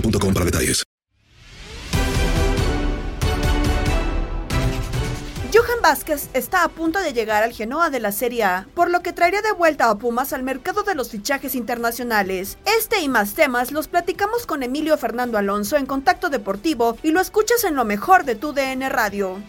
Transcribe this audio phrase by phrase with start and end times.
[0.00, 0.84] para detalles.
[5.54, 9.00] Johan Vázquez está a punto de llegar al Genoa de la Serie A, por lo
[9.00, 12.58] que traería de vuelta a Pumas al mercado de los fichajes internacionales.
[12.78, 17.20] Este y más temas los platicamos con Emilio Fernando Alonso en Contacto Deportivo y lo
[17.20, 19.40] escuchas en lo mejor de tu DN Radio.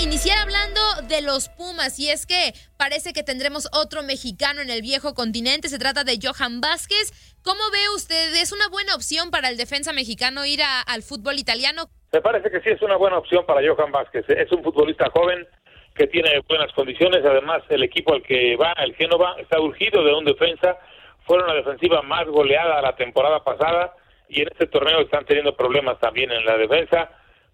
[0.00, 4.80] Iniciar hablando de los Pumas y es que parece que tendremos otro mexicano en el
[4.80, 5.66] viejo continente.
[5.68, 7.10] Se trata de Johan Vázquez.
[7.42, 8.32] ¿Cómo ve usted?
[8.36, 11.90] ¿Es una buena opción para el defensa mexicano ir al fútbol italiano?
[12.12, 14.24] Me parece que sí es una buena opción para Johan Vázquez.
[14.28, 15.44] Es un futbolista joven
[15.96, 17.24] que tiene buenas condiciones.
[17.24, 20.78] Además, el equipo al que va, el Génova, está urgido de un defensa.
[21.26, 23.96] Fueron la defensiva más goleada la temporada pasada
[24.28, 27.10] y en este torneo están teniendo problemas también en la defensa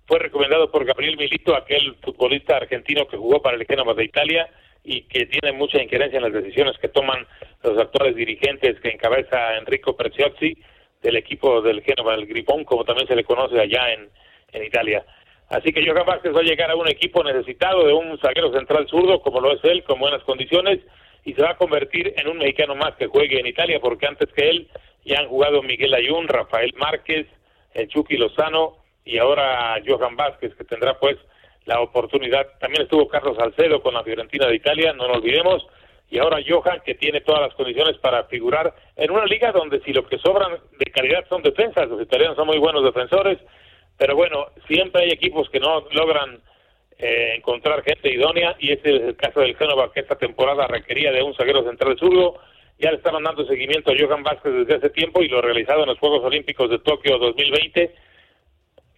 [0.07, 4.49] fue recomendado por Gabriel Milito, aquel futbolista argentino que jugó para el Génova de Italia
[4.85, 7.27] y que tiene mucha injerencia en las decisiones que toman
[7.63, 10.59] los actuales dirigentes que encabeza Enrico Preziozzi
[11.03, 14.09] del equipo del Génova, el Gripón, como también se le conoce allá en,
[14.53, 15.05] en Italia.
[15.49, 18.53] Así que yo capaz que va a llegar a un equipo necesitado de un zaguero
[18.53, 20.81] central zurdo, como lo es él, con buenas condiciones,
[21.25, 24.31] y se va a convertir en un mexicano más que juegue en Italia, porque antes
[24.33, 24.69] que él
[25.05, 27.27] ya han jugado Miguel Ayun, Rafael Márquez,
[27.75, 31.17] el Chucky Lozano, y ahora Johan Vázquez, que tendrá pues
[31.67, 32.47] la oportunidad.
[32.59, 35.67] También estuvo Carlos Salcedo con la Fiorentina de Italia, no lo olvidemos.
[36.11, 39.93] Y ahora Johan, que tiene todas las condiciones para figurar en una liga donde si
[39.93, 43.39] lo que sobran de calidad son defensas, los italianos son muy buenos defensores,
[43.97, 46.41] pero bueno, siempre hay equipos que no logran
[46.99, 51.11] eh, encontrar gente idónea y este es el caso del Génova que esta temporada requería
[51.11, 52.39] de un zaguero central zurdo.
[52.79, 55.89] Ya le estaban dando seguimiento a Johan Vázquez desde hace tiempo y lo realizado en
[55.89, 57.95] los Juegos Olímpicos de Tokio 2020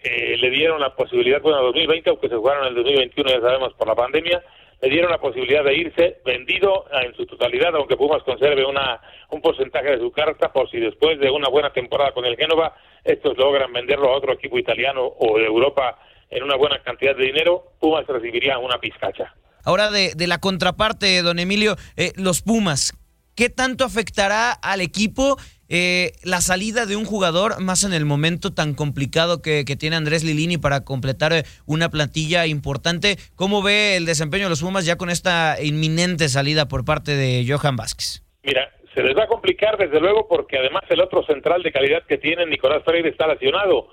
[0.07, 3.73] eh, le dieron la posibilidad, bueno, 2020, aunque se jugaron en el 2021, ya sabemos,
[3.75, 4.43] por la pandemia,
[4.81, 9.01] le dieron la posibilidad de irse vendido en su totalidad, aunque Pumas conserve una,
[9.31, 12.77] un porcentaje de su carta por si después de una buena temporada con el Génova,
[13.03, 15.99] estos logran venderlo a otro equipo italiano o de Europa
[16.31, 19.35] en una buena cantidad de dinero, Pumas recibiría una pizcacha.
[19.65, 22.93] Ahora de, de la contraparte, don Emilio, eh, los Pumas,
[23.35, 25.37] ¿qué tanto afectará al equipo
[25.69, 30.25] eh, la salida de un jugador más en el momento tan complicado que, tiene Andrés
[30.25, 33.17] Lilini para completar eh, una plantilla importante.
[33.35, 37.45] ¿Cómo ve el desempeño de los Pumas ya con esta inminente salida por parte de
[37.47, 38.23] Johan Vázquez?
[38.43, 42.05] Mira, se les va a complicar desde luego porque además el otro central de calidad
[42.07, 43.89] que tienen, Nicolás Freire, está lesionado.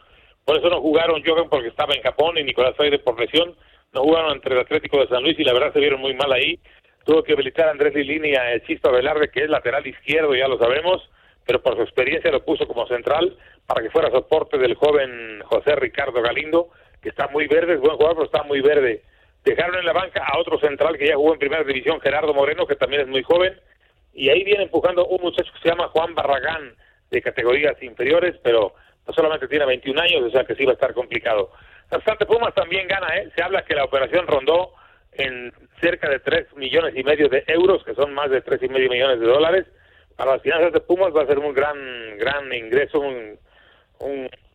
[0.45, 3.55] Por eso no jugaron Johan porque estaba en Japón y Nicolás Freire por lesión.
[3.93, 6.31] No jugaron entre el Atlético de San Luis y la verdad se vieron muy mal
[6.31, 6.59] ahí.
[7.05, 10.57] Tuvo que habilitar a Andrés Lilini a Chisto Velarde, que es lateral izquierdo, ya lo
[10.57, 11.01] sabemos
[11.45, 15.75] pero por su experiencia lo puso como central para que fuera soporte del joven José
[15.75, 16.69] Ricardo Galindo,
[17.01, 19.03] que está muy verde, es buen jugador, pero está muy verde.
[19.43, 22.65] Dejaron en la banca a otro central que ya jugó en primera división, Gerardo Moreno,
[22.65, 23.59] que también es muy joven,
[24.13, 26.75] y ahí viene empujando un muchacho que se llama Juan Barragán,
[27.09, 28.73] de categorías inferiores, pero
[29.05, 31.51] no solamente tiene 21 años, o sea que sí va a estar complicado.
[31.89, 33.29] Bastante Pumas también gana, ¿eh?
[33.35, 34.73] Se habla que la operación rondó
[35.11, 38.67] en cerca de 3 millones y medio de euros, que son más de tres y
[38.67, 39.65] medio millones de dólares.
[40.15, 43.39] Para las finanzas de Pumas va a ser un gran, gran ingreso, un,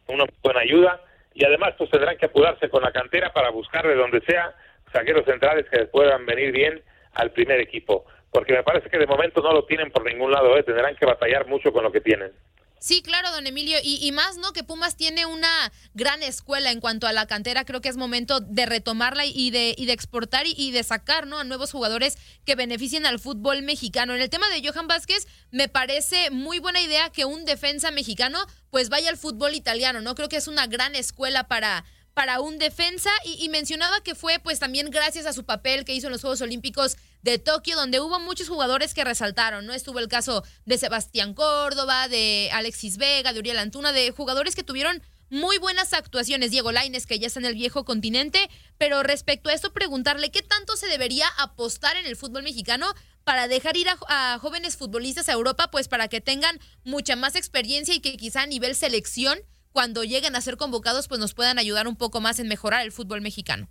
[0.09, 1.01] una buena ayuda.
[1.35, 4.55] Y además, pues tendrán que apurarse con la cantera para buscar de donde sea
[4.93, 6.83] saqueros centrales que puedan venir bien
[7.15, 8.07] al primer equipo.
[8.31, 10.63] Porque me parece que de momento no lo tienen por ningún lado, ¿eh?
[10.63, 12.33] tendrán que batallar mucho con lo que tienen.
[12.81, 13.79] Sí, claro, don Emilio.
[13.83, 14.53] Y, más, ¿no?
[14.53, 17.65] Que Pumas tiene una gran escuela en cuanto a la cantera.
[17.65, 21.39] Creo que es momento de retomarla y de, y de exportar y, de sacar, ¿no?
[21.39, 24.15] A nuevos jugadores que beneficien al fútbol mexicano.
[24.15, 28.39] En el tema de Johan Vázquez, me parece muy buena idea que un defensa mexicano
[28.71, 30.15] pues vaya al fútbol italiano, ¿no?
[30.15, 31.85] Creo que es una gran escuela para,
[32.19, 36.09] para un defensa y, mencionaba que fue pues también gracias a su papel que hizo
[36.09, 39.73] en los Juegos Olímpicos de Tokio, donde hubo muchos jugadores que resaltaron, ¿no?
[39.75, 44.63] Estuvo el caso de Sebastián Córdoba, de Alexis Vega, de Uriel Antuna, de jugadores que
[44.63, 48.49] tuvieron muy buenas actuaciones, Diego Laines, que ya está en el viejo continente,
[48.79, 52.95] pero respecto a esto, preguntarle qué tanto se debería apostar en el fútbol mexicano
[53.25, 57.37] para dejar ir a, a jóvenes futbolistas a Europa, pues para que tengan mucha más
[57.37, 59.39] experiencia y que quizá a nivel selección
[59.73, 62.93] cuando lleguen a ser convocados, pues nos puedan ayudar un poco más en mejorar el
[62.93, 63.69] fútbol mexicano.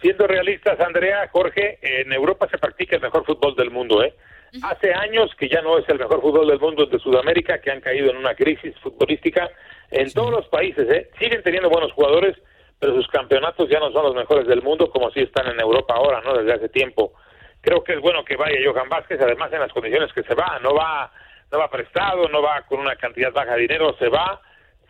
[0.00, 4.14] Siendo realistas, Andrea, Jorge, en Europa se practica el mejor fútbol del mundo, ¿eh?
[4.62, 7.80] Hace años que ya no es el mejor fútbol del mundo de Sudamérica, que han
[7.80, 9.50] caído en una crisis futbolística.
[9.90, 11.10] En todos los países, ¿eh?
[11.18, 12.36] Siguen teniendo buenos jugadores,
[12.78, 15.94] pero sus campeonatos ya no son los mejores del mundo como si están en Europa
[15.94, 16.34] ahora, ¿no?
[16.34, 17.14] Desde hace tiempo.
[17.60, 20.60] Creo que es bueno que vaya Johan Vázquez, además en las condiciones que se va,
[20.62, 21.10] no va,
[21.50, 24.40] no va prestado, no va con una cantidad baja de dinero, se va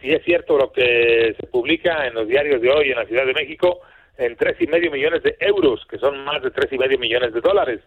[0.04, 3.24] si es cierto lo que se publica en los diarios de hoy en la Ciudad
[3.24, 3.80] de México,
[4.16, 7.32] en tres y medio millones de euros, que son más de tres y medio millones
[7.32, 7.80] de dólares.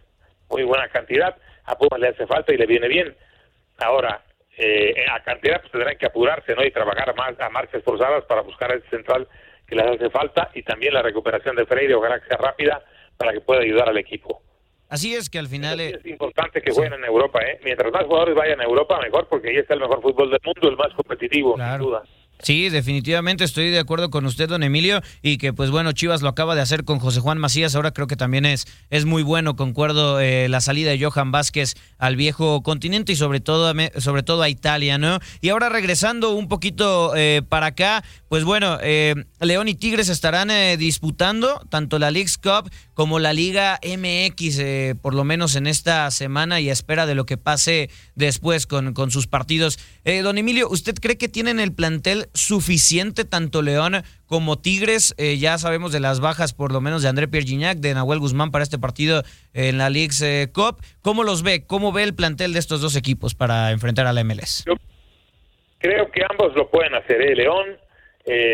[0.50, 1.35] Muy buena cantidad.
[1.65, 3.15] A Pumas le hace falta y le viene bien.
[3.79, 4.24] Ahora,
[4.57, 6.65] eh, a cantidad pues tendrán que apurarse ¿no?
[6.65, 9.27] y trabajar más a marchas forzadas para buscar el central
[9.68, 12.83] que les hace falta y también la recuperación de Freire, ojalá que sea rápida
[13.18, 14.41] para que pueda ayudar al equipo.
[14.89, 15.81] Así es que al final...
[15.81, 17.59] Es importante que jueguen en Europa, ¿eh?
[17.63, 20.69] Mientras más jugadores vayan a Europa, mejor, porque ahí está el mejor fútbol del mundo,
[20.69, 22.03] el más competitivo, sin duda.
[22.43, 26.29] Sí, definitivamente estoy de acuerdo con usted, don Emilio, y que pues bueno, Chivas lo
[26.29, 29.55] acaba de hacer con José Juan Macías, ahora creo que también es, es muy bueno,
[29.55, 34.43] concuerdo, eh, la salida de Johan Vázquez al viejo continente y sobre todo, sobre todo
[34.43, 35.19] a Italia, ¿no?
[35.41, 40.49] Y ahora regresando un poquito eh, para acá, pues bueno, eh, León y Tigres estarán
[40.77, 46.59] disputando tanto la League's Cup como la Liga MX, por lo menos en esta semana
[46.59, 49.79] y a espera de lo que pase después con, con sus partidos.
[50.23, 55.15] don Emilio, ¿usted cree que tienen el plantel suficiente tanto León como Tigres.
[55.18, 58.19] Eh, ya sabemos de las bajas, por lo menos de André Pierre Gignac, de Nahuel
[58.19, 60.81] Guzmán para este partido en la Leagues eh, Cup.
[61.01, 61.65] ¿Cómo los ve?
[61.65, 64.65] ¿Cómo ve el plantel de estos dos equipos para enfrentar a la MLS?
[65.79, 67.21] creo que ambos lo pueden hacer.
[67.21, 67.35] ¿eh?
[67.35, 67.77] León,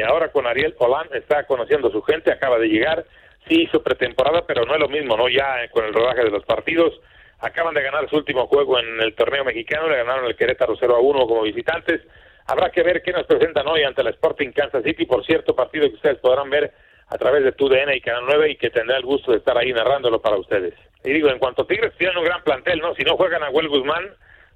[0.08, 3.06] ahora con Ariel Polán, está conociendo a su gente, acaba de llegar.
[3.48, 5.28] Sí hizo pretemporada, pero no es lo mismo, ¿no?
[5.30, 6.94] Ya con el rodaje de los partidos.
[7.40, 10.96] Acaban de ganar su último juego en el torneo mexicano, le ganaron el Querétaro 0
[10.96, 12.02] a 1 como visitantes
[12.48, 15.88] Habrá que ver qué nos presentan hoy ante la Sporting Kansas City, por cierto, partido
[15.88, 16.74] que ustedes podrán ver
[17.08, 19.72] a través de TUDN y Canal 9 y que tendrá el gusto de estar ahí
[19.72, 20.74] narrándolo para ustedes.
[21.04, 22.96] Y digo, en cuanto a Tigres tienen un gran plantel, ¿no?
[22.96, 24.10] Si no juegan a Huel Guzmán,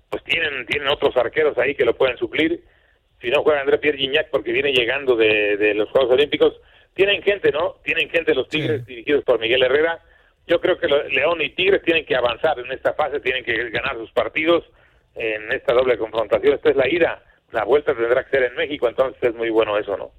[0.10, 2.63] pues tienen, tienen otros arqueros ahí que lo pueden suplir.
[3.22, 6.60] Si no juega André Pierre Gignac porque viene llegando de, los Juegos Olímpicos,
[6.94, 7.75] tienen gente, ¿no?
[7.84, 10.00] Tienen gente los Tigres dirigidos por Miguel Herrera.
[10.48, 13.96] Yo creo que León y Tigres tienen que avanzar en esta fase, tienen que ganar
[13.98, 14.63] sus partidos
[15.15, 16.53] en esta doble confrontación.
[16.56, 19.77] Esta es la ida la vuelta tendrá que ser en México, entonces es muy bueno
[19.77, 20.12] eso, ¿no?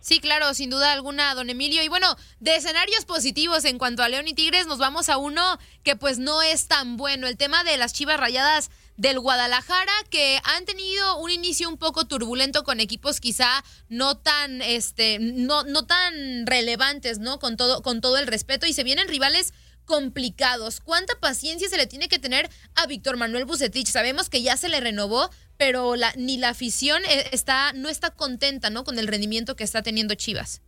[0.00, 1.82] Sí, claro, sin duda alguna, don Emilio.
[1.82, 5.58] Y bueno, de escenarios positivos en cuanto a León y Tigres, nos vamos a uno
[5.82, 7.26] que pues no es tan bueno.
[7.26, 12.06] El tema de las Chivas Rayadas del Guadalajara, que han tenido un inicio un poco
[12.06, 17.40] turbulento con equipos quizá no tan, este, no, no tan relevantes, ¿no?
[17.40, 18.64] Con todo, con todo el respeto.
[18.66, 19.54] Y se vienen rivales
[19.86, 20.80] complicados.
[20.80, 23.88] ¿Cuánta paciencia se le tiene que tener a Víctor Manuel Bucetich?
[23.88, 28.10] Sabemos que ya se le renovó, pero la, ni la afición eh, está, no está
[28.14, 28.84] contenta ¿no?
[28.84, 30.62] con el rendimiento que está teniendo Chivas.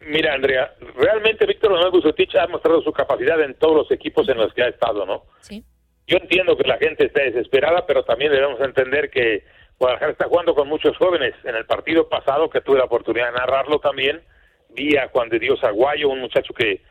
[0.00, 4.38] Mira, Andrea, realmente Víctor Manuel Bucetich ha mostrado su capacidad en todos los equipos en
[4.38, 5.24] los que ha estado, ¿no?
[5.40, 5.62] Sí.
[6.06, 9.44] Yo entiendo que la gente está desesperada, pero también debemos entender que
[9.78, 11.34] Guadalajara está jugando con muchos jóvenes.
[11.44, 14.22] En el partido pasado, que tuve la oportunidad de narrarlo también,
[14.70, 16.82] vi a Juan de Dios Aguayo, un muchacho que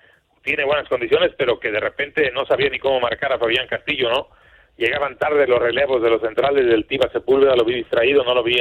[0.43, 4.09] tiene buenas condiciones, pero que de repente no sabía ni cómo marcar a Fabián Castillo,
[4.09, 4.29] ¿no?
[4.79, 8.41] Llegaban tarde los relevos de los centrales del Tiba Sepúlveda, lo vi distraído, no lo
[8.41, 8.57] vi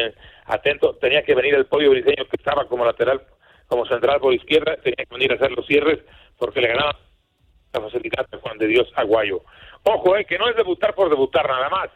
[0.47, 3.23] atento, tenía que venir el pollo briseño que estaba como lateral,
[3.69, 6.01] como central por izquierda, tenía que venir a hacer los cierres
[6.37, 6.99] porque le ganaba
[7.73, 9.43] la facilidad de Juan de Dios Aguayo.
[9.85, 11.89] Ojo, eh, que no es debutar por debutar nada más.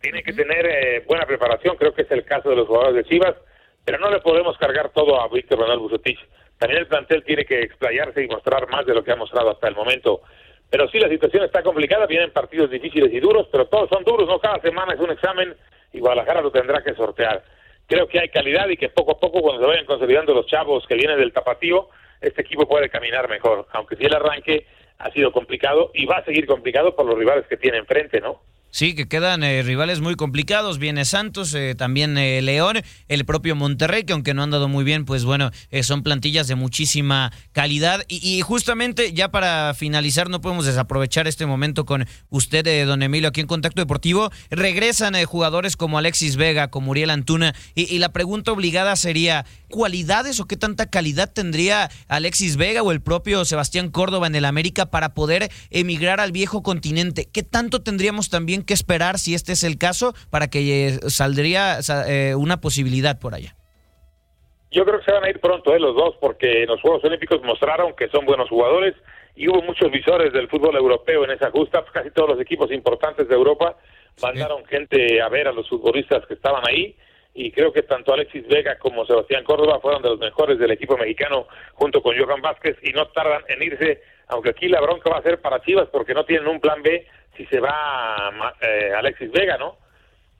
[0.00, 3.10] Tiene que tener eh, buena preparación, creo que es el caso de los jugadores de
[3.10, 3.34] Chivas,
[3.84, 6.20] pero no le podemos cargar todo a Víctor Manuel Bucetich.
[6.58, 9.68] También el plantel tiene que explayarse y mostrar más de lo que ha mostrado hasta
[9.68, 10.22] el momento.
[10.70, 14.28] Pero sí, la situación está complicada, vienen partidos difíciles y duros, pero todos son duros,
[14.28, 14.38] ¿no?
[14.38, 15.54] Cada semana es un examen
[15.92, 17.42] y Guadalajara lo tendrá que sortear.
[17.86, 20.86] Creo que hay calidad y que poco a poco, cuando se vayan consolidando los chavos
[20.86, 21.88] que vienen del tapatío,
[22.20, 24.66] este equipo puede caminar mejor, aunque sí el arranque
[24.98, 28.42] ha sido complicado y va a seguir complicado por los rivales que tiene enfrente, ¿no?
[28.70, 30.78] Sí, que quedan eh, rivales muy complicados.
[30.78, 34.84] Viene Santos, eh, también eh, León, el propio Monterrey, que aunque no han dado muy
[34.84, 35.50] bien, pues bueno,
[35.82, 38.04] son plantillas de muchísima calidad.
[38.08, 43.40] Y, justamente ya para finalizar, no podemos desaprovechar este momento con usted, don Emilio, aquí
[43.40, 44.30] en Contacto Deportivo.
[44.50, 47.54] Regresan jugadores como Alexis Vega, como Uriel Antuna.
[47.74, 52.92] Y, y, la pregunta obligada sería, ¿cualidades o qué tanta calidad tendría Alexis Vega o
[52.92, 57.28] el propio Sebastián Córdoba en el América para poder emigrar al viejo continente?
[57.32, 61.78] ¿Qué tanto tendríamos también que esperar si este es el caso para que eh, saldría
[62.06, 63.54] eh, una posibilidad por allá.
[64.70, 67.42] Yo creo que se van a ir pronto eh, los dos porque los Juegos Olímpicos
[67.42, 68.94] mostraron que son buenos jugadores
[69.34, 72.70] y hubo muchos visores del fútbol europeo en esa justa, pues casi todos los equipos
[72.72, 73.76] importantes de Europa
[74.20, 76.96] mandaron gente a ver a los futbolistas que estaban ahí
[77.34, 80.96] y creo que tanto Alexis Vega como Sebastián Córdoba fueron de los mejores del equipo
[80.96, 85.18] mexicano junto con Johan Vázquez y no tardan en irse, aunque aquí la bronca va
[85.18, 87.06] a ser para Chivas porque no tienen un plan B
[87.38, 89.78] si se va eh, Alexis Vega, ¿no?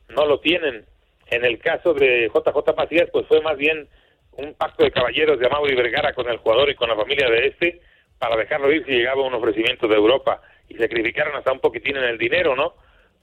[0.09, 0.85] No lo tienen.
[1.31, 3.89] En el caso de JJ Macías, pues fue más bien
[4.33, 7.47] un pacto de caballeros de Mauri Vergara con el jugador y con la familia de
[7.47, 7.81] este
[8.19, 12.05] para dejarlo ir si llegaba un ofrecimiento de Europa y sacrificaron hasta un poquitín en
[12.05, 12.75] el dinero, ¿no?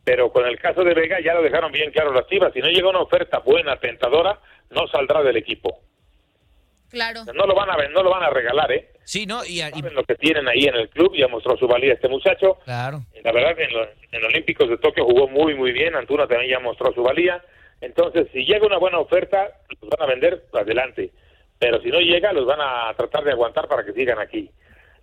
[0.06, 2.54] Pero con el caso de Vega ya lo dejaron bien claro las chivas.
[2.54, 4.40] Si no llega una oferta buena, tentadora,
[4.70, 5.80] no saldrá del equipo.
[6.90, 7.22] Claro.
[7.34, 8.90] No lo van a no lo van a regalar, ¿eh?
[9.04, 9.46] Sí, ¿no?
[9.46, 9.62] Y,
[9.92, 12.58] lo que tienen ahí en el club, ya mostró su valía este muchacho.
[12.66, 13.02] Claro.
[13.24, 15.96] La verdad que en los, en Olímpicos de Tokio jugó muy, muy bien.
[15.96, 17.44] Antuna también ya mostró su valía.
[17.82, 19.52] Entonces, si llega una buena oferta,
[19.82, 21.12] los van a vender adelante.
[21.60, 24.50] Pero si no llega, los van a tratar de aguantar para que sigan aquí.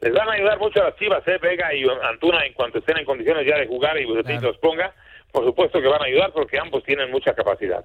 [0.01, 1.39] Les van a ayudar mucho a las chivas, ¿eh?
[1.41, 4.93] Vega y Antuna, en cuanto estén en condiciones ya de jugar y Bucetín los ponga.
[5.31, 7.85] Por supuesto que van a ayudar porque ambos tienen mucha capacidad.